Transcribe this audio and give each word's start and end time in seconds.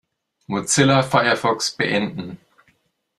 Mozilla 0.47 1.03
Firefox 1.03 1.77
beenden. 1.77 2.39